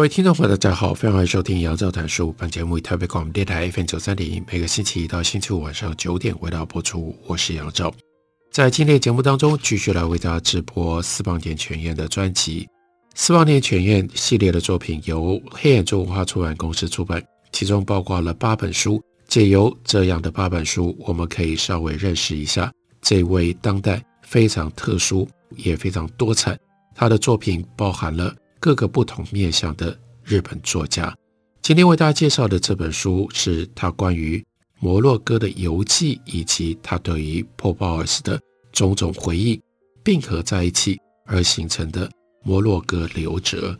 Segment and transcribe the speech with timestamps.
[0.00, 2.34] 各位听众朋友，大家好，非常欢迎收听杨照谈书。
[2.38, 7.14] 本节目以台北广播电台 FM 九三点一，每个星期一到星期五晚上九点为大家播出。
[7.26, 7.92] 我是杨照，
[8.50, 12.66] 在今天节目当中，继续来为大家直播私房点全宴的专辑。
[13.14, 18.98] 私房点全宴系列的作品由黑眼珠文化出版公司出版，其中包括了八本书。
[19.28, 26.58] 借由这样的八本书，我们可以稍微认识一下这位当代非常特殊也非常多彩，
[26.94, 28.34] 他的作品包含了。
[28.60, 31.16] 各个不同面向的日本作家，
[31.62, 34.44] 今天为大家介绍的这本书是他关于
[34.78, 38.38] 摩洛哥的游记，以及他对于 Paul Bowers 的
[38.70, 39.58] 种种回忆
[40.04, 42.10] 并合在一起而形成的
[42.42, 43.74] 摩洛哥流折。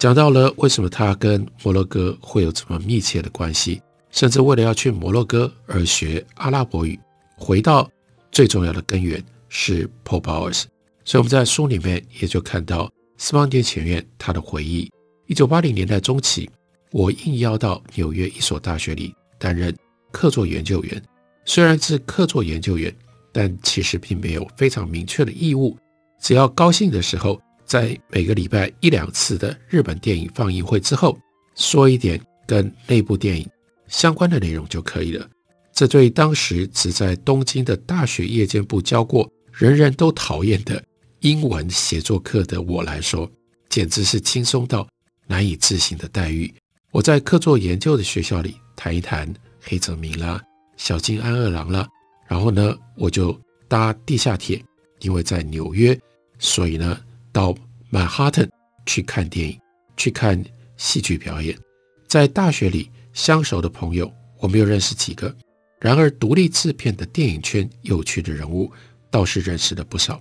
[0.00, 3.80] 讲到了为什么他跟摩洛哥会有这么密切的关系，
[4.10, 6.98] 甚至为了要去摩洛哥而学阿拉伯语，
[7.36, 7.88] 回到
[8.32, 10.64] 最重要的根源是 Paul Bowers。
[11.04, 12.90] 所以我们在书里面也就看到。
[13.20, 14.88] 私房点前院，他的回忆：
[15.26, 16.48] 一九八零年代中期，
[16.92, 19.76] 我应邀到纽约一所大学里担任
[20.12, 21.02] 客座研究员。
[21.44, 22.94] 虽然是客座研究员，
[23.32, 25.76] 但其实并没有非常明确的义务。
[26.20, 31.18] 只要高兴的时候，在每个礼拜一两次的日本电影放映会之后，
[31.56, 33.44] 说一点跟那部电影
[33.88, 35.28] 相关的内容就可以了。
[35.72, 40.80] 这对当时只在东京的大学夜间部教过，人人都讨厌的。
[41.20, 43.28] 英文写作课的我来说，
[43.68, 44.86] 简直是轻松到
[45.26, 46.52] 难以置信的待遇。
[46.92, 50.40] 我在客座研究的学校里谈一谈黑泽明啦、
[50.76, 51.88] 小津安二郎啦，
[52.28, 53.36] 然后呢，我就
[53.66, 54.64] 搭地下铁，
[55.00, 55.98] 因为在纽约，
[56.38, 56.96] 所以呢，
[57.32, 57.52] 到
[57.90, 58.48] 曼哈顿
[58.86, 59.60] 去看电影，
[59.96, 60.40] 去看
[60.76, 61.58] 戏剧表演。
[62.06, 65.34] 在大学里相熟的朋友，我没有认识几个，
[65.80, 68.70] 然而独立制片的电影圈有趣的人物
[69.10, 70.20] 倒是认识了不少。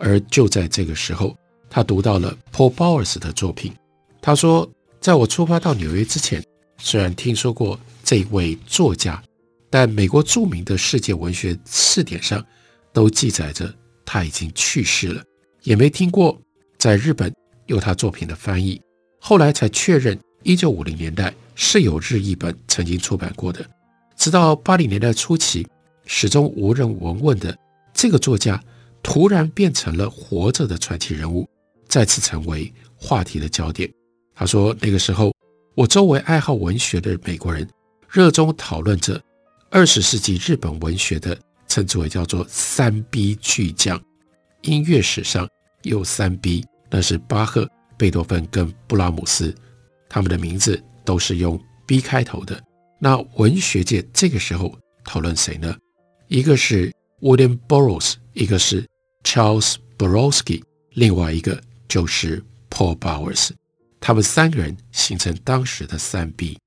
[0.00, 1.36] 而就在这个时候，
[1.68, 3.72] 他读到了 Paul Bowers 的作品。
[4.20, 4.68] 他说，
[4.98, 6.42] 在我出发到纽约之前，
[6.78, 9.22] 虽然听说过这位作家，
[9.68, 12.44] 但美国著名的世界文学词典上
[12.92, 13.72] 都记载着
[14.04, 15.22] 他已经去世了，
[15.62, 16.36] 也没听过
[16.78, 17.32] 在日本
[17.66, 18.80] 有他作品的翻译。
[19.20, 23.64] 后来才确认，一九五零年代是有日译本曾经出版过的。
[24.16, 25.66] 直到八零年代初期，
[26.06, 27.56] 始终无人闻问的
[27.92, 28.58] 这个作家。
[29.02, 31.48] 突然变成了活着的传奇人物，
[31.88, 33.90] 再次成为话题的焦点。
[34.34, 35.34] 他说：“那个时候，
[35.74, 37.68] 我周围爱好文学的美国人
[38.08, 39.20] 热衷讨论着
[39.70, 44.00] 二十世纪日本文学的称之为叫做三 B 巨匠。
[44.62, 45.48] 音乐史上
[45.82, 49.54] 有三 B，那是巴赫、贝多芬跟布拉姆斯，
[50.08, 52.62] 他们的名字都是用 B 开头的。
[52.98, 54.74] 那文学界这个时候
[55.04, 55.74] 讨论谁呢？
[56.28, 58.86] 一个是 William Burroughs，一个是。”
[59.24, 60.62] Charles Borowski，
[60.94, 63.50] 另外一个就是 Paul Bowers，
[64.00, 66.58] 他们三个人形成当时的三 B。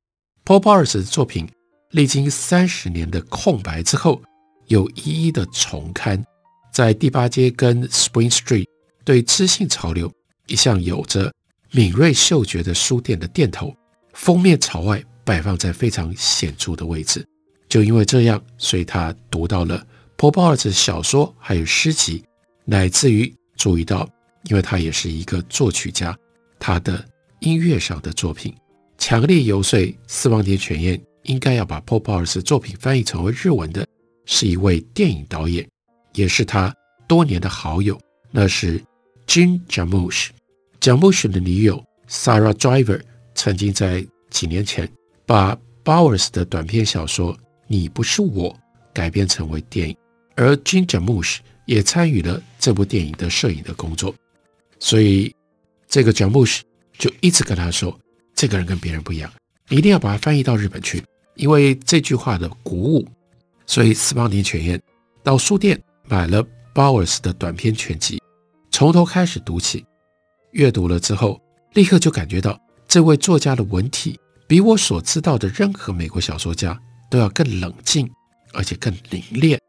[0.45, 1.49] Paul Bowers 的作品
[1.91, 4.21] 历经三十年的空白之后，
[4.67, 6.23] 又一一的重刊，
[6.71, 8.67] 在第八街跟 Spring Street
[9.03, 10.11] 对知性潮流
[10.47, 11.33] 一向有着
[11.71, 13.75] 敏锐嗅觉的书店的店头，
[14.13, 17.25] 封面朝外摆放在非常显著的位置。
[17.67, 19.85] 就因为这样，所以他读到了
[20.17, 22.23] Paul Bowers 的小说还有诗集。
[22.66, 24.07] 乃至于注意到，
[24.46, 26.18] 因为他也是一个作曲家，
[26.59, 27.03] 他的
[27.40, 28.53] 音乐上的作品
[28.97, 33.86] 强烈游说私房点全宴应该要把 Paul Bowers 作品翻译成为日文的，
[34.25, 35.68] 是一位电影导演，
[36.13, 36.74] 也是他
[37.07, 38.00] 多年的好友，
[38.31, 38.81] 那是
[39.27, 40.30] Jim Jarmusch。
[40.80, 43.01] Jarmusch 的女友 Sarah Driver
[43.36, 44.89] 曾经在几年前
[45.25, 47.33] 把 Bowers 的短篇小说
[47.68, 48.51] 《你不是我》
[48.94, 49.98] 改编成为电影，
[50.36, 54.13] 而 Jim Jarmusch 也参与了这部电影的摄影的工作，
[54.80, 55.33] 所以
[55.88, 56.62] 这个 Jarmusch
[56.98, 57.98] 就一直跟他说
[58.36, 59.31] ：“这个人跟别人不一样，
[59.69, 61.04] 一定要把他翻译到日本去。”
[61.36, 63.07] 因为这句话的鼓舞，
[63.65, 64.80] 所以私房点全宴
[65.24, 66.45] 到书店买了
[66.75, 68.21] Bowers 的短篇全集，
[68.69, 69.83] 从头开始读起。
[70.51, 71.42] 阅读了之后，
[71.74, 78.07] 立刻就感觉到这位作家的文体比我所知道的任何美国小说家都要更冷静，
[78.54, 79.59] 而且更凝练。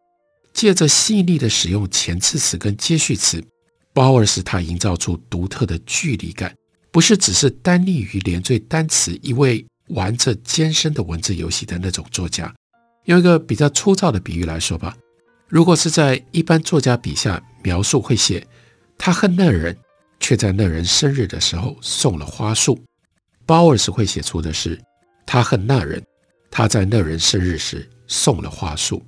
[0.55, 3.45] 借着细腻的使用前置词跟接续词，
[3.93, 6.55] 鲍尔使他营造出独特的距离感，
[6.91, 12.55] 不是只是单立于连缀单词，一位玩着艰深的文字游戏的那种作家。
[13.07, 14.97] 用一个比较粗糙的比喻来说吧，
[15.49, 18.47] 如果是在一般作家笔下描述，会写
[18.97, 19.77] 他恨那人，
[20.21, 22.81] 却在那人生日的时候送了花束。
[23.45, 24.81] 鲍尔斯会写出的是
[25.27, 26.03] 他恨那人，
[26.51, 29.05] 他在那人生日时送了花束。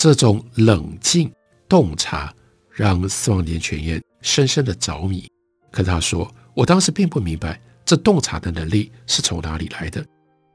[0.00, 1.30] 这种冷静
[1.68, 2.34] 洞察
[2.70, 5.30] 让司马田泉彦深深的着迷。
[5.70, 10.02] 可他说，我当时并不明白这洞察的能力是从哪里来的，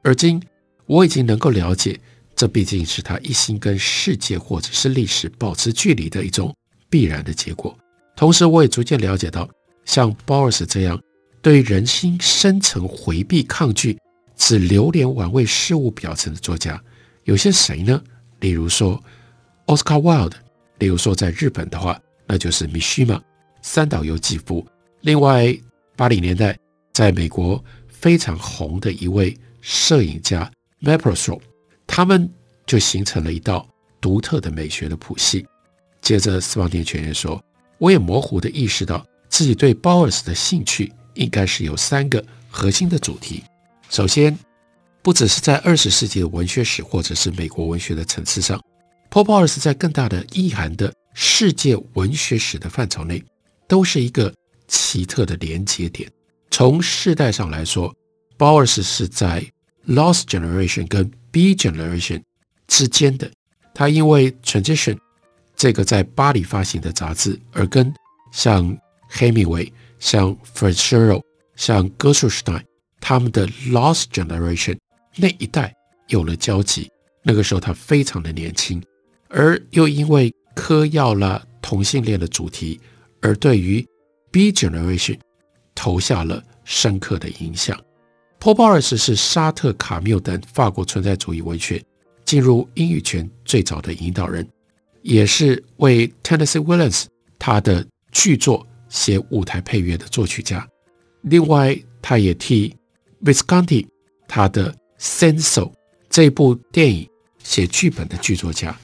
[0.02, 0.42] 而今
[0.86, 1.96] 我已经能够了解。
[2.34, 6.52] 这毕竟是他一心跟世界或者是历史保持距离的一种
[6.90, 7.78] 必然的结果。
[8.16, 9.48] 同时，我也逐渐了解到，
[9.84, 11.00] 像鲍尔斯这样
[11.40, 13.96] 对人心深层回避、抗拒、
[14.36, 16.82] 只流连玩味事物表层的作家，
[17.22, 18.02] 有些谁呢？
[18.40, 19.02] 例如说
[19.66, 20.32] ，Oscar Wilde；
[20.78, 23.20] 例如说，在日本的话，那就是 Mishima，
[23.62, 24.66] 三岛由纪夫。
[25.02, 25.56] 另外，
[25.94, 26.58] 八零年代
[26.92, 30.50] 在美国非常红的一位摄影家
[30.82, 31.40] Mapplethorpe。
[31.86, 32.28] 他们
[32.66, 33.66] 就形成了一道
[34.00, 35.46] 独特的美学的谱系。
[36.02, 37.42] 接着，司马田泉彦说
[37.78, 43.42] ：“我也模糊地意识到自己对鲍尔斯的兴趣应该是有三个核心的主题。
[43.88, 44.36] 首先，
[45.00, 48.60] 不只是在二十世纪的文学史或者是美国文学的层次上，
[49.08, 53.22] 波鲍尔斯在更大的意涵的世界文学史的范畴内，
[53.66, 54.32] 都是一个
[54.68, 56.10] 奇特的连接点。
[56.50, 57.94] 从世代上来说
[58.38, 59.44] ，，Bowers 是在
[59.86, 62.22] Lost Generation 跟 B Generation
[62.66, 63.30] 之间的，
[63.74, 64.98] 他因为 Transition
[65.54, 67.92] 这个在巴黎发行的杂志而跟
[68.32, 68.76] 像
[69.12, 71.22] Hemingway、像 Fitzgerald、
[71.56, 72.62] 像 Gershwin
[73.00, 74.78] 他们的 Lost Generation
[75.14, 75.74] 那一代
[76.08, 76.90] 有了交集。
[77.22, 78.82] 那个时候他非常的年轻，
[79.36, 82.80] 而又因为嗑药了同性恋的主题，
[83.20, 83.86] 而对于
[84.30, 85.18] B Generation
[85.74, 87.78] 投下了深刻的影响。
[88.38, 91.84] 波鲍尔斯是沙特、卡缪等法国存在主义文学
[92.24, 94.48] 进入英语圈最早的引导人，
[95.02, 97.04] 也是为 Tennessee Williams
[97.38, 100.66] 他的剧作写舞台配乐的作曲家。
[101.20, 102.74] 另外，他也替
[103.22, 103.86] Visconti
[104.26, 105.70] 他的 Senso
[106.08, 107.06] 这部电影
[107.42, 108.74] 写剧本的剧作家。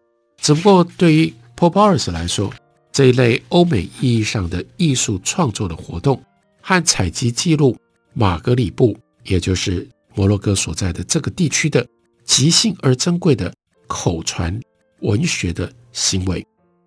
[0.42, 2.52] 只不过，对于波鲍尔斯来说，
[2.90, 6.20] 这一类欧美意义上的艺术创作的活动
[6.60, 7.76] 和采集记录
[8.12, 8.94] 马格里布。
[9.24, 11.86] 也就是摩洛哥所在的这个地区的
[12.24, 13.54] 即兴而珍贵的
[13.86, 14.60] 口传
[15.02, 16.44] 文学的行为，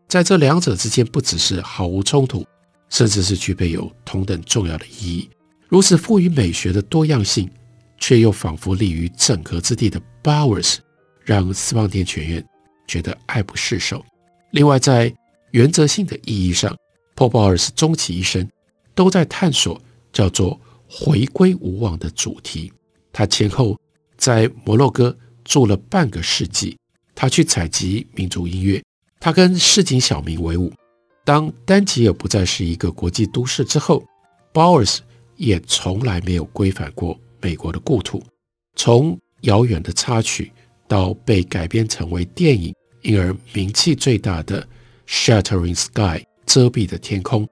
[0.10, 2.46] 在这两者之间不只是毫无冲突，
[2.90, 5.30] 甚至是具备有同等重要的意义。
[5.70, 7.50] 如此富于美学的多样性，
[7.98, 10.80] 却又仿佛立于整合之地的 Bowers，，
[11.24, 12.46] 让司马田泉彦
[12.88, 14.04] 觉得爱不释手。
[14.52, 15.14] 另外，在
[15.52, 16.76] 原则性的意义上，
[17.14, 18.50] 波鲍尔斯终其一生
[18.94, 20.60] 都在探索叫做。
[20.88, 22.72] 回归无望的主题，
[23.12, 23.78] 他前后
[24.18, 26.78] 在摩洛哥住了半个世纪。
[27.16, 28.82] 他去采集民族音乐，
[29.20, 30.72] 他跟市井小民为伍。
[31.26, 34.06] 当丹吉尔不再是一个国际都市之后，
[34.54, 35.02] 鲍尔斯
[35.38, 38.24] 也从来没有归返过美国的故土。
[38.76, 40.54] 从遥远的插曲
[40.88, 44.62] 到被改编成为电影，因而名气最大的
[45.08, 47.48] 《Shattering Sky》遮蔽的天空，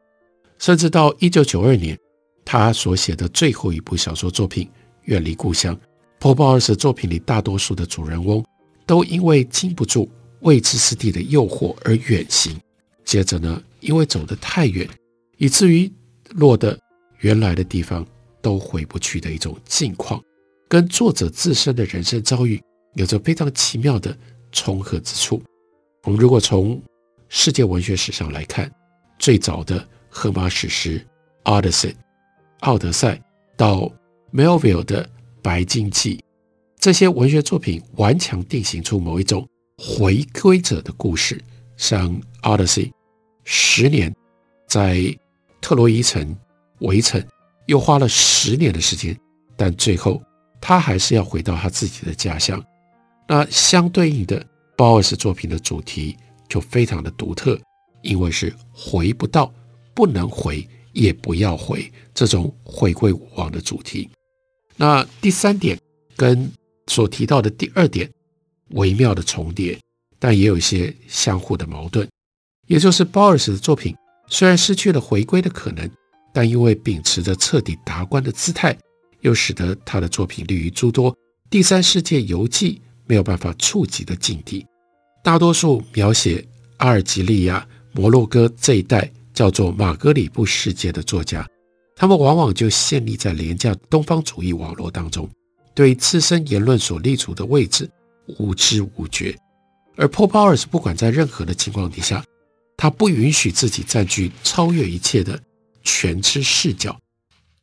[0.58, 1.98] 甚至到一九九二年。
[2.46, 4.66] 他所写的最后一部小说作品
[5.04, 5.74] 《远离故乡》，
[6.20, 8.44] 波鲍尔斯作品里大多数的主人翁
[8.86, 10.12] 都因为经不住
[10.42, 12.54] 未知之地的诱惑而远行，
[13.06, 14.86] 接着呢，因为走得太远，
[15.38, 15.90] 以至于
[16.32, 16.78] 落得
[17.20, 18.06] 原来的地方
[18.42, 20.22] 都回不去的一种境况，
[20.68, 22.62] 跟作者自身的人生遭遇
[22.96, 24.16] 有着非常奇妙的
[24.52, 25.42] 重合之处。
[26.04, 26.82] 我们如果从
[27.30, 28.72] 世界文学史上来看，
[29.18, 31.06] 最早的荷马史诗
[31.62, 31.92] 《Odyssey》。
[32.60, 33.22] 奥德赛
[33.58, 33.92] 到
[34.32, 35.04] Melville 的
[35.42, 36.16] 《白鲸记》，
[36.80, 39.46] 这些文学作品顽强定型出某一种
[39.78, 41.42] 回归者的故事。
[41.76, 42.92] 像 Odyssey，
[43.44, 44.16] 十年
[44.68, 45.14] 在
[45.60, 46.38] 特洛伊城
[46.80, 47.22] 围城，
[47.66, 49.20] 又花了十年的时间，
[49.58, 50.22] 但最后
[50.62, 52.64] 他还是要回到他自己的家乡。
[53.34, 54.46] 那相对应的，
[54.78, 56.16] 鲍尔斯作品的主题
[56.48, 57.60] 就非常的独特，
[58.04, 59.52] 因为是回不到，
[59.96, 60.68] 不能回。
[60.92, 64.08] 也不要回这种回归无望的主题。
[64.78, 65.76] 那第三点
[66.16, 66.48] 跟
[66.86, 68.08] 所提到的第二点
[68.76, 69.76] 微妙的重叠，
[70.20, 72.08] 但也有一些相互的矛盾。
[72.68, 73.96] 也就是鲍尔斯的作品
[74.28, 75.90] 虽然失去了回归的可能，
[76.32, 78.78] 但因为秉持着彻底达观的姿态，
[79.22, 81.18] 又使得他的作品立于诸多
[81.50, 84.66] 第三世界游记没有办法触及的境地。
[85.24, 86.46] 大多数描写
[86.78, 89.12] 阿尔及利亚、摩洛哥这一带。
[89.34, 91.44] 叫做马格里布世界的作家，
[91.96, 95.28] 他们往往就陷立在廉价东方主义网络当中，
[95.74, 97.90] 对自身言论所立足的位置
[98.38, 99.36] 无知无觉。
[99.96, 102.24] 而 Paul Bowers 不管在任何的情况底下，
[102.78, 105.42] 他不允许自己占据超越一切的
[105.82, 106.96] 全知视角，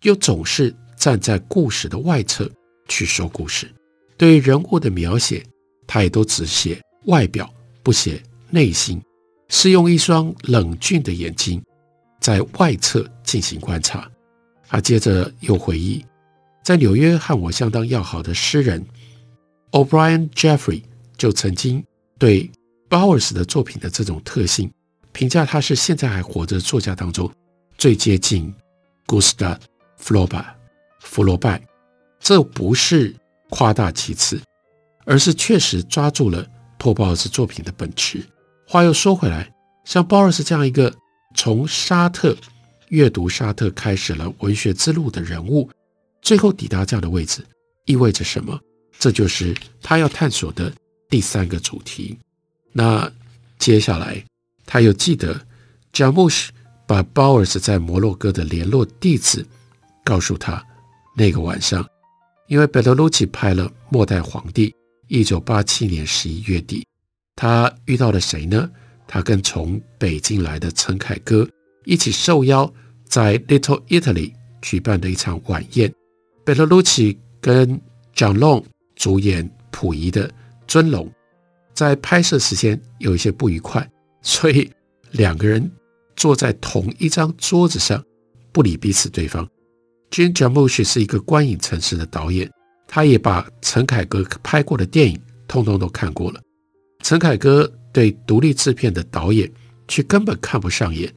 [0.03, 2.51] 又总是站在故事的外侧
[2.89, 3.73] 去说故事。
[4.21, 5.43] 对人物的描写，
[5.87, 7.51] 他也都只写外表，
[7.83, 9.01] 不写内心，
[9.49, 11.59] 是用一双冷峻的眼睛
[12.21, 14.07] 在外侧进行观察。
[14.69, 16.05] 他接着又回忆，
[16.63, 18.85] 在纽约和我相当要好的诗人
[19.71, 20.83] O'Brien Jeffrey
[21.17, 21.83] 就曾经。
[22.19, 22.51] 对
[22.91, 24.71] Bowers 的作品的这种特性，
[25.13, 27.33] 评价他是现在还活着作家当中
[27.79, 28.55] 最接近
[29.07, 29.57] Gustav
[29.99, 30.45] Flaubert
[30.99, 31.67] 福楼拜。
[32.19, 33.17] 这不是
[33.51, 34.41] 夸大其词，
[35.05, 36.47] 而是确实抓住了
[36.79, 38.25] 托鲍尔斯作品的本质。
[38.67, 39.53] 话又说回来，
[39.85, 40.95] 像 Bowers 这样一个
[41.35, 42.37] 从沙特
[42.89, 45.69] 阅读沙特开始了文学之路的人物，
[46.23, 47.45] 最后抵达这样的位置，
[47.85, 48.59] 意味着什么？
[48.99, 50.73] 这就是他要探索的。
[51.09, 52.17] 第三个主题，
[52.73, 53.13] 那
[53.59, 54.25] 接下来
[54.65, 55.45] 他又记得
[55.93, 56.51] ，Jarmusch
[56.87, 59.45] 把鲍尔斯在摩洛哥的联络地址
[60.05, 60.65] 告诉他。
[61.17, 61.85] 那个晚上，
[62.51, 64.71] 因为贝托鲁奇拍了《末代皇帝》，
[65.07, 66.85] 一九八七年十一月底，
[67.37, 68.69] 他遇到了谁呢？
[69.07, 71.49] 他跟从北京来的陈凯歌
[71.85, 72.71] 一起受邀
[73.05, 75.95] 在 Little Italy 举办的一场晚宴。
[76.45, 77.81] 贝托鲁奇跟
[78.17, 78.65] John Long
[78.97, 80.29] 主演溥仪的。
[80.67, 81.13] 尊龙
[81.73, 83.89] 在拍摄时间有一些不愉快，
[84.23, 84.71] 所以
[85.13, 85.69] 两个人
[86.15, 88.05] 坐在同一张桌子上，
[88.53, 89.49] 不理彼此对方。
[90.11, 92.51] Jim Jarmusch 是一个观影城市的导演，
[92.89, 96.41] 他也把陈凯歌拍过的电影通通都看过了。
[97.03, 99.51] 陈凯歌对独立制片的导演
[99.89, 101.13] 却根本看不上眼。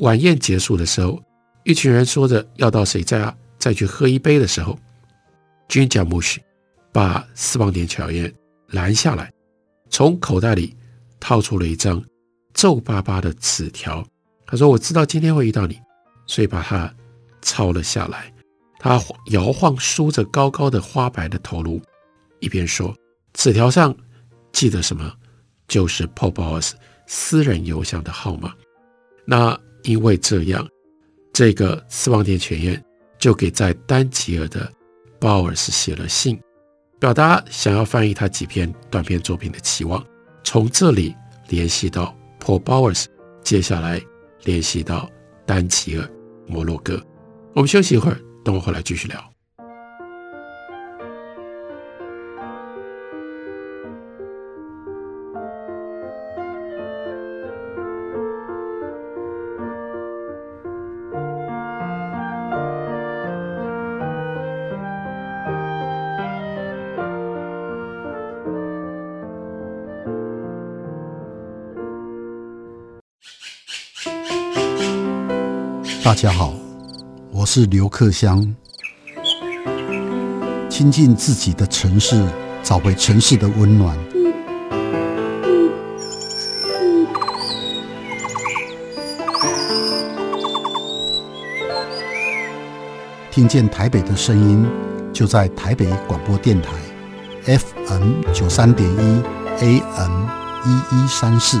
[0.00, 1.22] 晚宴结束的时候，
[1.64, 4.78] 一群人说着要到谁家再去喝一杯的时候
[5.68, 6.38] ，Jim Jarmusch
[6.92, 8.32] 把斯旺点巧宴
[8.68, 9.32] 拦下来，
[9.90, 10.76] 从口袋里
[11.20, 12.04] 掏出了一张
[12.52, 14.04] 皱巴巴的纸条。
[14.44, 15.78] 他说：“我知道今天会遇到你，
[16.26, 16.92] 所以把它
[17.42, 18.32] 抄了下来。”
[18.78, 21.80] 他摇晃梳着高高的花白的头颅，
[22.40, 22.92] 一边说
[23.34, 23.94] ：“纸条上
[24.50, 25.12] 记得什么？
[25.68, 26.72] 就是 Paul Bowers
[27.06, 28.52] 私人邮箱的号码。”
[29.24, 30.68] 那因为这样，
[31.32, 32.84] 这个斯旺店全院
[33.20, 34.68] 就给在丹吉尔的
[35.20, 36.40] Bowers 写了信。
[36.98, 40.04] 表达想要翻译他几篇短篇作品的期望，
[40.42, 41.14] 从这里
[41.48, 43.06] 联系到 Paul Bowers，
[43.44, 44.00] 接下来
[44.42, 45.08] 联系到
[45.46, 46.10] 丹吉尔、
[46.48, 47.00] 摩洛哥。
[47.54, 49.22] 我们休息一会儿，等我回来继续聊。
[76.04, 76.52] 大家好，
[77.42, 78.40] 我是刘克湘。
[80.70, 82.24] 亲近自己的城市，
[82.62, 83.98] 找回城市的温暖。
[93.32, 94.64] 听见台北的声音，
[95.12, 96.70] 就在台北广播电台
[97.44, 99.22] ，FM 九三点一
[99.58, 100.28] ，AM
[100.64, 101.60] 一一三四。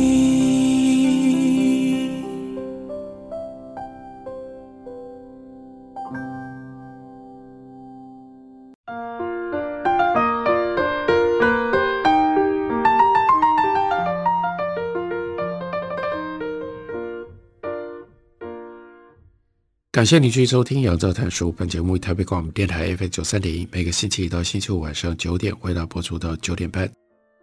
[19.91, 21.49] 感谢你继续收听《杨照谈书》。
[21.51, 26.89] 本节目以台北广播电台 FM 九三点一，每个星期一到星期五晚上九点为大家播出到九点半。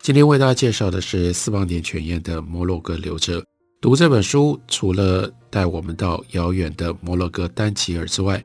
[0.00, 3.38] 今天为大家介绍的是斯旺典全彦的《摩洛哥留着》。
[3.82, 8.42] 读这本书，除了带我们到遥远的摩洛哥丹吉尔之外，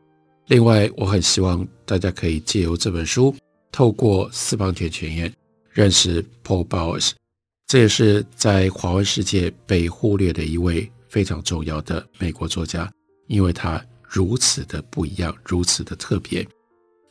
[0.47, 3.33] 另外我很希望大家可以借由这本书
[3.71, 5.33] 透过私房钱前燕
[5.69, 7.11] 认识 Paul Bowers，
[7.67, 12.91] 这也是在华文世界被忽略的一位非常重要的美国作家，
[13.27, 13.81] 因为他
[14.13, 16.47] 如此的不一样，如此的特别。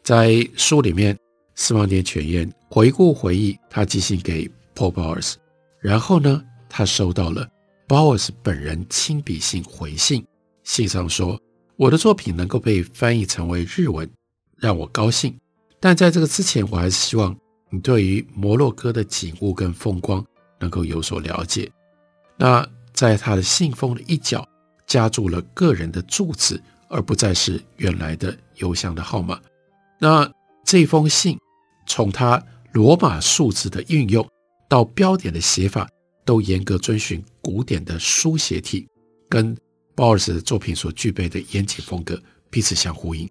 [0.04, 1.18] 在书里面，
[1.56, 5.35] 私房钱前燕回顾回忆他寄信给 Paul Bowers，
[5.80, 7.49] 然后呢，他收到了
[7.88, 10.25] Bowers 本人亲笔信回信，
[10.62, 11.37] 信上说
[11.75, 14.09] ：“我的作品能够被翻译成为日文，
[14.56, 15.37] 让我高兴。”
[15.80, 17.37] 但在这个之前，我还是希望
[17.68, 20.25] 你对于摩洛哥的景物跟风光
[20.61, 21.68] 能够有所了解。
[22.37, 24.49] 那在他的信封的一角
[24.87, 29.40] 加注了个人的住址，而不再是原来的邮箱的号码。
[29.99, 30.30] 那
[30.64, 31.37] 这封信
[31.88, 32.40] 从它
[32.72, 34.25] 罗马数字的运用
[34.68, 35.88] 到标点的写法，
[36.25, 38.87] 都严格遵循古典的书写体，
[39.28, 39.56] 跟
[39.96, 42.16] 鲍尔斯的作品所具备的严谨风格
[42.49, 43.28] 彼此相呼应。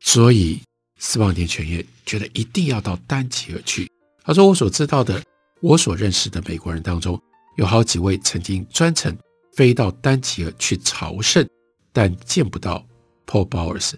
[0.00, 0.60] 所以。
[0.98, 3.90] 私房钱前燕觉得一定要到丹吉尔去。
[4.22, 5.20] 他说：“我所知道的，
[5.60, 7.20] 我所认识的美国人当中，
[7.56, 9.18] 有好几位曾经专程
[9.56, 11.44] 飞到丹吉尔去朝圣，
[11.92, 12.86] 但见不到
[13.26, 13.94] Paul Bowers。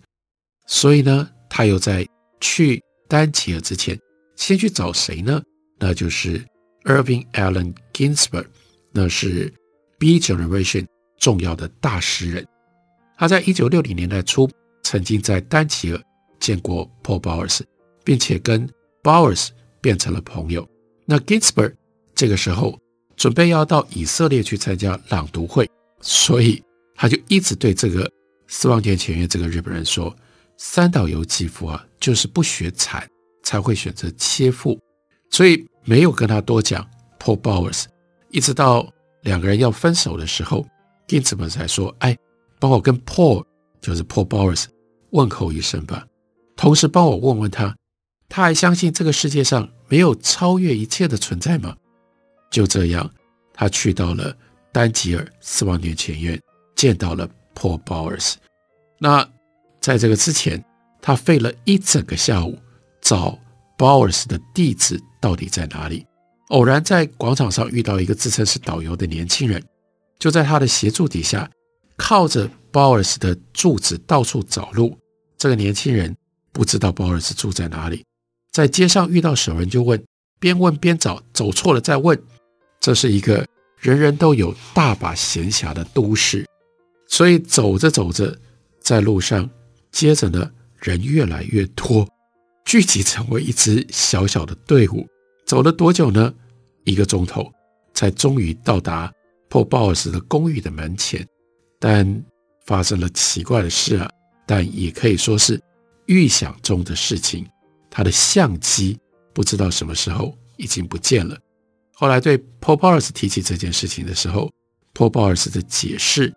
[0.67, 2.07] 所以呢，他又在
[2.41, 3.99] 去丹吉尔之前，
[4.37, 5.43] 先去找谁呢？
[5.79, 6.45] 那就是
[6.85, 8.47] Irving Allen Ginsberg，
[8.93, 9.53] 那是
[9.99, 10.87] B Generation
[11.19, 12.47] 重要的大诗人。
[13.17, 14.51] 他在一九六零年代初
[14.83, 16.01] 曾经在丹吉尔。”
[16.41, 17.61] 见过 Paul Bowers，
[18.05, 18.69] 并且跟
[19.03, 19.49] Bowers
[19.81, 20.69] 变成了朋友。
[21.07, 21.73] 那 Ginsberg
[22.15, 22.79] 这个时候
[23.17, 25.67] 准备要到以色列去参加朗读会，
[26.03, 26.63] 所以
[26.95, 28.11] 他就一直对这个
[28.47, 30.15] 私房钱前院这个日本人说
[30.57, 33.09] ：“三岛由纪夫啊，就是不学禅
[33.43, 34.79] 才会选择切腹。”
[35.31, 37.85] 所以没有跟他多讲 Paul Bowers。
[38.31, 38.89] 一直到
[39.23, 40.67] 两个人要分手的时候
[41.09, 42.17] ，Ginsberg 才说：“哎，
[42.59, 43.45] 帮我跟 Paul，
[43.81, 44.67] 就是 Paul Bowers
[45.11, 46.07] 问候一声吧。”
[46.57, 47.75] 同时帮我问问他，
[48.29, 51.77] 他还相信这个世界上没有超越一切的存在吗？
[52.51, 53.11] 就这样，
[53.53, 54.37] 他去到了
[54.71, 56.41] 丹吉尔私房钱前院，
[56.77, 58.35] 见到了 Paul Bowers。
[59.05, 59.29] 那
[59.83, 60.65] 在这个之前，
[61.03, 62.59] 他费了一整个下午
[63.03, 63.39] 找
[63.77, 66.07] Bowers 的地址到底在哪里。
[66.49, 69.63] 偶然在广场上遇到一个自称是导游的年轻人，
[70.19, 71.51] 就在他的协助底下，
[71.99, 74.97] 靠着 Bowers 的住址到处找路。
[75.37, 76.17] 这个年轻人。
[76.57, 78.05] 不知道鲍尔斯住在哪里，
[78.53, 80.01] 在街上遇到熟人就问，
[80.39, 82.17] 边问边找，走错了再问。
[82.79, 83.45] 这是一个
[83.77, 86.47] 人人都有大把闲暇的都市，
[87.09, 88.39] 所以走着走着，
[88.85, 89.49] 在路上，
[89.91, 92.07] 接着呢，人越来越多，
[92.67, 95.05] 聚集成为一支小小的队伍。
[95.47, 96.33] 走了多久呢？
[96.85, 97.51] 一个钟头，
[97.95, 99.11] 才终于到达
[99.49, 101.27] 破鲍尔斯的公寓的门前。
[101.81, 102.25] 但
[102.67, 104.09] 发生了奇怪的事啊，
[104.47, 105.61] 但也可以说是。
[106.07, 107.47] 预想中的事情，
[107.91, 108.99] 他的相机
[109.33, 111.35] 不知道什么时候已经不见了。
[111.95, 114.53] 后来对 Paul Bowers 提起这件事情的时候
[114.93, 116.31] ，Paul Bowers 的解释，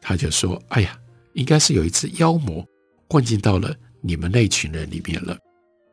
[0.00, 0.96] 他就说：“哎呀，
[1.38, 2.66] 应该是有一只妖魔
[3.08, 5.38] 混进到了你们那群人里面了。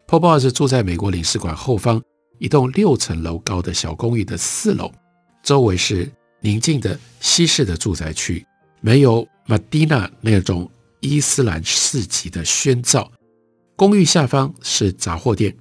[0.08, 2.02] Paul b o s 住在美国领事馆后方
[2.40, 4.92] 一栋六层楼高的小公寓的四楼，
[5.44, 8.44] 周围是宁静的西式的住宅区，
[8.82, 13.08] 没有 Medina 那种伊斯兰市集的喧噪。
[13.76, 15.56] 公寓下方是杂货店，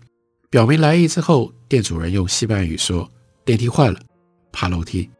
[0.48, 3.10] 表明来意之后，店主人用西班牙语说
[3.44, 4.00] ：“电梯坏了，
[4.50, 5.10] 爬楼梯。”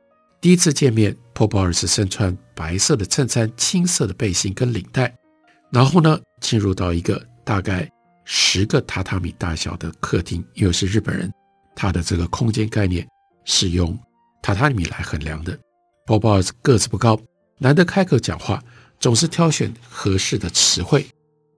[0.41, 5.15] 第一次见面，Paul b o s 身穿白色的衬衫、青色的背心跟领带，
[5.71, 7.91] 然后呢，进入到一个大概
[8.25, 11.33] 十个榻榻米大小的客厅，因为是日本人，
[11.75, 13.07] 他的这个空间概念
[13.45, 13.99] 是用
[14.43, 15.59] 榻榻米来衡量的。
[16.07, 17.19] 包包个子不高，
[17.59, 18.63] 难得开口讲话，
[19.01, 21.07] 总是挑选合适的词汇。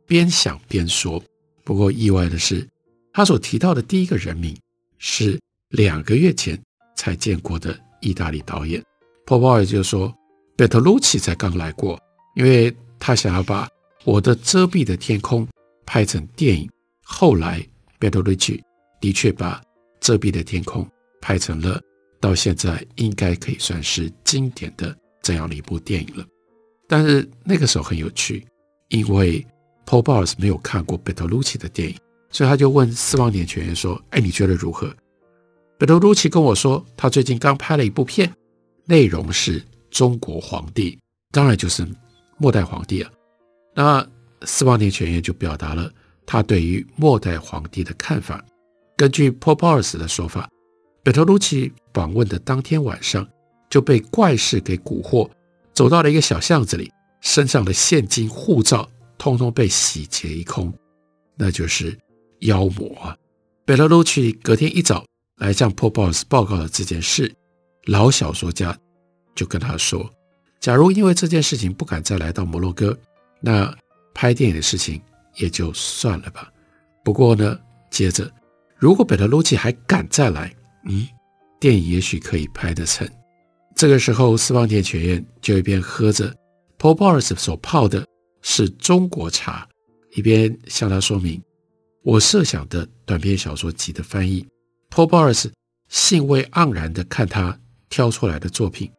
[0.07, 1.23] 边想边说，
[1.65, 2.67] 不过意外的是，
[3.13, 4.57] 他所提到的第一个人名
[4.99, 5.39] 是
[5.71, 6.57] 两个月前
[6.95, 8.81] 才见过的意大利导演。
[9.27, 10.15] Paul Bowers 就说
[10.57, 12.01] 贝特鲁奇才刚来过，
[12.35, 13.69] 因为他想要把
[14.05, 15.47] 我的遮蔽的天空
[15.85, 16.67] 拍成电影。
[17.03, 17.63] 后来
[17.99, 18.63] 贝特鲁奇
[18.99, 19.61] 的确把
[20.01, 20.89] 遮蔽的天空
[21.21, 21.79] 拍成了
[22.21, 26.25] 到现在应该可以算是经典的这样的一部电影了。
[26.89, 28.43] 但是那个时候很有趣，
[28.89, 29.47] 因为
[29.85, 31.97] Paul b o w s 没有看过贝特鲁奇的电影，
[32.31, 34.91] 所以他就问私房钱前燕说：“哎，你觉得如何
[35.77, 38.33] 贝特鲁奇跟我说，他最近刚拍了一部片，
[38.87, 39.63] 内容是
[39.97, 40.99] 中国皇帝，
[41.33, 41.89] 当然就是
[42.37, 43.11] 末代皇帝啊。
[43.75, 44.07] 那
[44.43, 45.91] 私房钱前燕就表达了
[46.27, 48.45] 他对于末代皇帝的看法。
[48.95, 50.51] 根据 Paul Bowers 的说法
[51.03, 53.27] ，Bertolucci 访问的当天晚上
[53.71, 55.31] 就被怪事给蛊惑，
[55.73, 58.87] 走到了一个小巷子里，身上的现金、护照。
[59.19, 60.71] 通通被洗劫一空，
[61.37, 61.99] 那就是
[62.41, 63.17] 妖魔啊！
[63.65, 65.07] 贝特鲁奇隔天一早
[65.39, 67.35] 来向 Paul Bowers 报告了这件事，
[67.87, 68.79] 老小说家
[69.37, 70.11] 就跟他说
[70.59, 72.99] ：“假如因为这件事情不敢再来到摩洛哥，
[73.41, 73.73] 那
[74.13, 75.01] 拍电影的事情
[75.37, 76.51] 也就算了吧。
[77.05, 77.57] 不过呢，
[77.91, 78.29] 接着
[78.77, 80.53] 如果贝特鲁奇还敢再来，
[80.89, 81.07] 嗯，
[81.61, 83.09] 电影也许可以拍得成。”
[83.77, 86.35] 这个时候，斯邦田学院就一边喝着
[86.79, 88.07] Paul Bowers 所泡的
[88.41, 89.69] 是中国茶，
[90.15, 91.43] 一边向他说明。
[92.03, 94.47] 我设想的短篇小说集的翻译
[94.91, 95.51] ，Paul Bowers
[95.89, 97.59] 兴味盎然地看他
[97.91, 98.91] 挑出来的作品，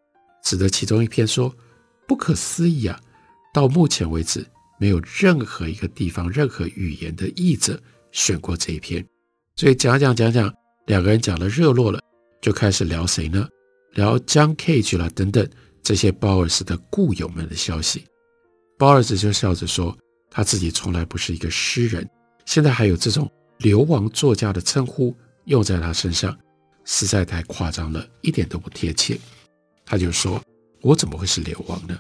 [0.48, 1.54] 指着其中一篇说
[2.08, 2.98] ：“不可思议啊！
[3.54, 4.48] 到目前为止，
[4.80, 7.78] 没有任何一个地方、任何语言的译者
[8.14, 9.06] 选过这一篇。”
[9.58, 10.50] 所以讲讲讲讲，
[10.86, 12.00] 两个人讲得热络了，
[12.42, 13.46] 就开始聊谁呢？
[13.92, 15.46] 聊 John Cage 啦，等等
[15.84, 18.06] 这些 Bowers 的故友们的消息。
[18.78, 19.98] Bowers 就笑着说
[20.32, 22.10] ：“他自己从来不是一个诗人。”
[22.48, 26.38] 现在还有这种流亡作家的称呼用在他身上，
[26.86, 29.20] 实在太夸张了，一点都不贴切。
[29.88, 30.40] 他就说
[30.84, 31.98] ：“我怎么会是流亡呢？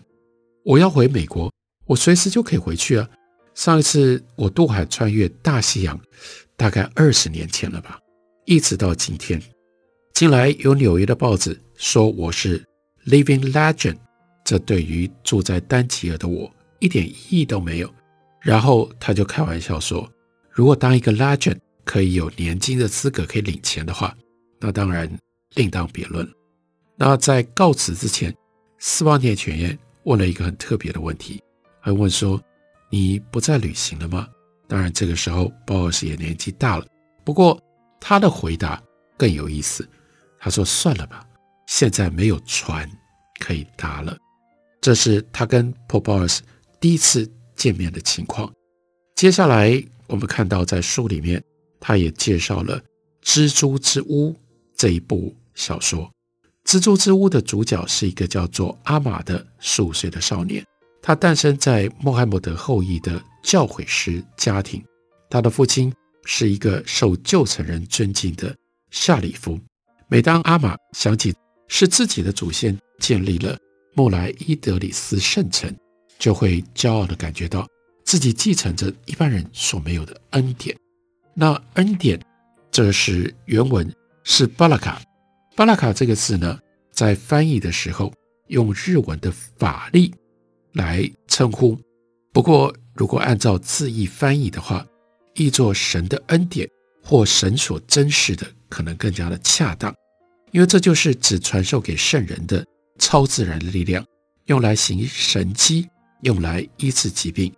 [0.65, 1.49] 我要回美国，
[1.85, 3.09] 我随时就可以回去啊。
[3.55, 5.97] 上一次我渡海穿越大西洋，
[6.57, 7.97] 大概二十年前了吧，
[8.45, 9.41] 一直到今天。
[10.13, 12.61] 近来有纽约的报纸说我是
[13.05, 13.95] living legend，
[14.43, 17.89] 这对于住在丹吉尔的我一点意义都没有。
[18.41, 20.07] 然后他就开玩笑说。”
[20.51, 24.17] 如果当一个 legend 可以有年金的资格，可以领钱的话，
[24.59, 25.07] 那当然
[25.53, 26.27] 另当别论。
[26.97, 28.35] 那在告辞之前，
[28.79, 31.41] 斯邦田全彦问了一个很特别的问题，
[31.79, 32.41] 还问说
[32.89, 34.27] ：“你不再旅行了吗？”
[34.67, 36.85] 当然，这个时候鲍尔斯也年纪大了，
[37.23, 37.61] 不过
[37.99, 38.81] 他的回答
[39.15, 39.87] 更有意思。
[40.39, 41.25] 他说：“算了吧，
[41.67, 42.89] 现在没有船
[43.39, 44.17] 可以搭了。”
[44.81, 46.39] 这是他跟 Paul Bowers
[46.79, 48.51] 第一次见面的情况。
[49.15, 49.83] 接下来。
[50.09, 51.43] 我们看到，在书里面，
[51.81, 52.79] 他也介绍了
[53.21, 54.31] 《蜘蛛之屋》
[54.73, 56.03] 这一部小说。
[56.67, 60.61] 《蜘蛛之屋》的主角是一个叫做阿玛的十五岁的少年，
[61.01, 64.83] 他诞生在穆罕默德后裔的教诲师家庭。
[65.29, 65.93] 他的父亲
[66.25, 68.53] 是一个受旧城人尊敬的
[68.91, 69.57] 夏里夫。
[70.09, 71.33] 每当阿玛想起
[71.69, 73.57] 是自己的祖先建立了
[73.93, 75.73] 穆莱伊德里斯圣城，
[76.19, 77.65] 就会骄傲地感觉到。
[78.03, 80.77] 自己继承着一般人所没有的恩典。
[81.33, 82.19] 那恩典，
[82.71, 83.89] 这是原文
[84.23, 85.01] 是巴拉卡。
[85.57, 86.59] 巴拉卡这个字呢，
[86.91, 88.13] 在翻译的时候
[88.45, 90.13] 用日文的法力
[90.73, 91.75] 来称呼。
[92.31, 94.85] 不过，如果按照字义翻译的话，
[95.33, 96.69] 译作神的恩典
[97.03, 99.91] 或神所珍视的，可能更加的恰当。
[100.51, 102.63] 因为这就是指传授给圣人的
[102.99, 104.05] 超自然的力量，
[104.45, 105.89] 用来行神迹，
[106.21, 107.51] 用来医治疾病。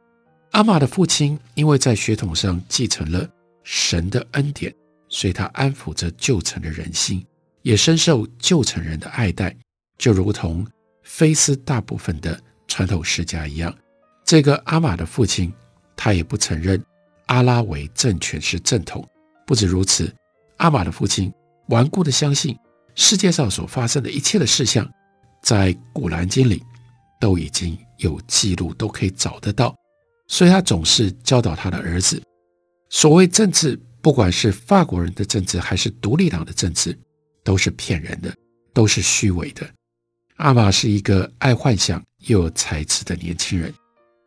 [0.51, 3.27] 阿玛的父亲因为在血统上继承了
[3.61, 4.73] 神的恩典，
[5.09, 7.21] 所以他安抚着旧城的人心，
[7.61, 9.55] 也深受旧城人的爱戴，
[9.97, 10.65] 就如同
[11.03, 13.75] 菲斯大部分的传统世家一样。
[14.23, 15.51] 这个阿玛的父亲，
[15.95, 16.81] 他也不承认
[17.25, 19.07] 阿拉维政权是正统。
[19.45, 20.13] 不止如此，
[20.57, 21.33] 阿玛的父亲
[21.69, 22.55] 顽固地相信
[22.95, 24.89] 世界上所发生的一切的事项，
[25.41, 26.63] 在古兰经里
[27.19, 29.75] 都已经有记录，都可以找得到。
[30.27, 32.21] 所以他总是教导他的儿子，
[32.91, 36.95] 所谓政治，不管是法国人的政治还是独立党的政治，
[37.49, 38.31] 都是骗人的，
[38.75, 39.67] 都是虚伪的。
[40.35, 43.73] 阿玛是一个爱幻想又有才智的年轻人，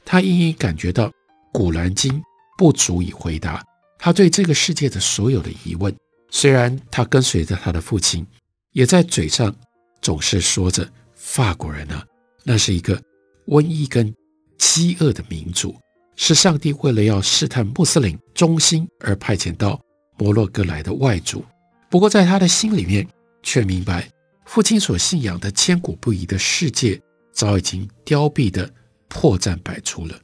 [0.05, 1.07] 他隐隐感觉到
[1.53, 2.13] 《古兰经》
[2.59, 3.65] 不足以回答
[3.97, 5.95] 他对这个世界的所有的疑问。
[6.33, 8.27] 虽然他跟随着他的父亲，
[8.73, 9.55] 也在嘴上
[10.01, 12.05] 总是说着法国人啊，
[12.43, 13.01] 那是一个
[13.47, 14.13] 瘟疫跟
[14.59, 15.73] 饥饿的民族。
[16.17, 19.81] 是上帝为了要试探穆斯林忠心而派遣到
[20.19, 21.45] 摩洛哥来的外族，
[21.92, 23.07] 不过在他的心里面
[23.42, 24.09] 却明白，
[24.46, 26.98] 父亲所信仰的千古不移的世界
[27.33, 28.72] 早已经凋敝的
[29.09, 30.18] 破绽百出了。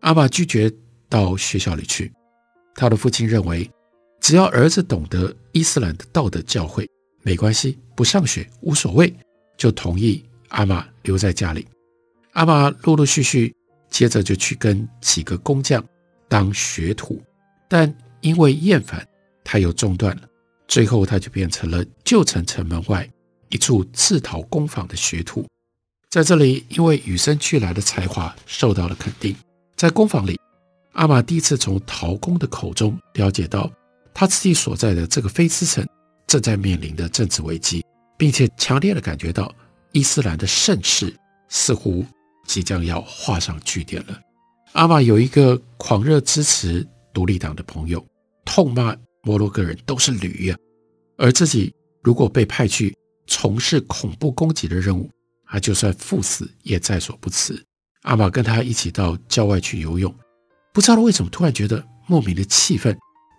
[0.00, 0.68] 阿玛拒绝
[1.08, 2.12] 到学校里去，
[2.74, 3.70] 他的父亲认为，
[4.20, 6.84] 只要儿子懂得伊斯兰的道德教诲，
[7.22, 9.14] 没关系，不上学无所谓，
[9.56, 11.64] 就同意阿玛留在家里。
[12.32, 13.54] 阿玛陆陆续续。
[13.88, 15.84] 接着就去跟几个工匠
[16.28, 17.22] 当学徒，
[17.68, 19.06] 但因为厌烦，
[19.44, 20.22] 他又中断了。
[20.66, 23.08] 最后，他就变成了旧城城门外
[23.48, 25.46] 一处制陶工坊的学徒。
[26.10, 29.34] 在这里，因为与生俱来的才华受到了肯定。
[29.76, 30.38] 在工坊里，
[30.92, 33.70] 阿玛第一次从陶工的口中了解到，
[34.12, 35.86] 他自己所在的这个菲斯城
[36.26, 37.84] 正在面临的政治危机，
[38.16, 39.54] 并且强烈的感觉到
[39.92, 41.14] 伊斯兰的盛世
[41.48, 42.04] 似乎。
[42.46, 44.20] 即将要画上句点了。
[44.72, 48.04] 阿玛有一个狂热支持独立党的朋友，
[48.44, 48.94] 痛骂
[49.24, 50.56] 摩洛哥人都是驴呀，
[51.16, 52.94] 而自己如果被派去
[53.26, 55.10] 从事恐怖攻击的任务，
[55.46, 57.60] 他就算赴死也在所不辞。
[58.02, 60.14] 阿玛跟他一起到郊外去游泳，
[60.72, 62.94] 不知道为什么突然觉得莫名的气愤，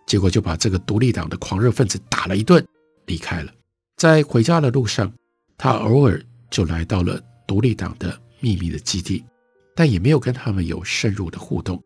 [0.07, 2.65] 结果就把这个独立党的狂热分子打了一顿，
[3.05, 3.53] 离开了。
[3.97, 5.13] 在回家的路上，
[5.57, 6.19] 他偶尔
[6.49, 9.23] 就来到了独立党的秘密的基地，
[9.75, 11.79] 但也没有跟他们有深入的互动。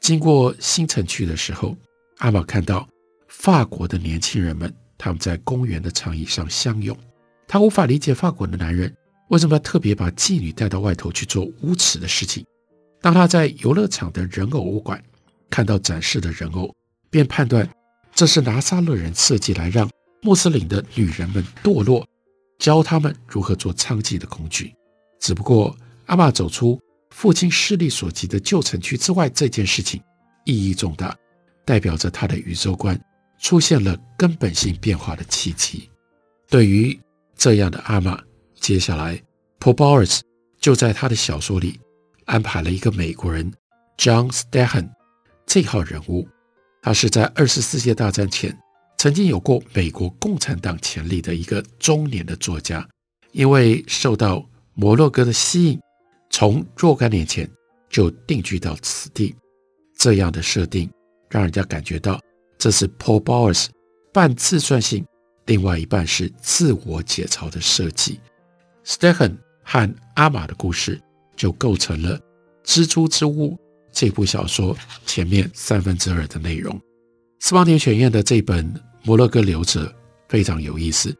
[0.00, 1.74] 经过新城区的时候，
[2.18, 2.86] 阿玛看到
[3.38, 6.94] 法国的年轻人们，他们在公园的长椅上相拥。
[7.46, 8.92] 他无法理解法国的男人。
[9.28, 12.44] 为什么要特别把妓女带到外头去做无耻的事情？
[13.00, 15.00] 当他在游乐场的人偶物馆
[15.48, 16.74] 看到展示的人偶，
[17.10, 17.68] 便判断
[18.12, 19.88] 这是拿撒勒人设计来让
[20.20, 22.04] 穆斯林的女人们堕落，
[22.58, 24.74] 教他们如何做娼妓的工具。
[25.20, 30.02] 只不过阿玛走出父亲势力所及的旧城区之外，这件事情
[30.44, 31.16] 意义重大，
[31.64, 33.00] 代表着他的宇宙观
[33.38, 35.88] 出现了根本性变化的契机。
[36.48, 36.98] 对于
[37.36, 38.20] 这样的阿玛。
[38.60, 39.22] 接下来
[39.60, 40.20] ，Paul Bowers
[40.58, 41.78] 就在他的小说里
[42.24, 43.52] 安排了一个美国人
[43.96, 44.90] John Stehen
[45.46, 46.26] 这号人物。
[46.82, 48.56] 他是在二十世界大战前
[48.98, 52.86] 曾经有过美国共产党潜力的一个中年的作家，
[53.30, 55.80] 因为受到摩洛哥的吸引，
[56.30, 57.48] 从若干年前
[57.88, 59.34] 就定居到此地。
[59.96, 60.90] 这样的设定
[61.30, 62.20] 让人家感觉到
[62.58, 63.66] 这是 Paul Bowers
[64.12, 65.06] 半自传性，
[65.46, 68.20] 另外一半是自我解嘲的设计。
[68.84, 71.00] Stehen 和阿玛的故事
[71.36, 72.18] 就构成了
[72.64, 73.52] 《蜘蛛之屋》
[73.92, 76.78] 这部小说前面三分之二的内容。
[77.38, 78.66] 斯邦尼选院的这本
[79.04, 79.86] 《摩洛哥流者》
[80.28, 81.14] 非常有意思，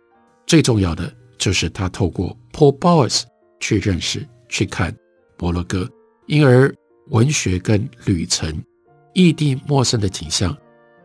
[0.47, 3.23] 最重要的就是他透过 Paul Bowers
[3.61, 4.95] 去认识、去看
[5.39, 5.89] 摩洛哥，
[6.27, 6.75] 因而
[7.09, 8.61] 文学跟旅程、
[9.13, 10.57] 异地陌生的景象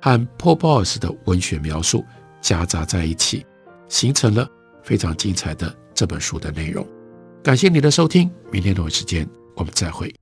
[0.03, 2.03] 和 Paul Boss 的文学描述
[2.41, 3.45] 夹杂在一起，
[3.87, 4.45] 形成了
[4.83, 5.73] 非常精彩的。
[5.93, 6.85] 这本书的内容，
[7.41, 10.13] 感谢你的收听，明天同一时间我们再会。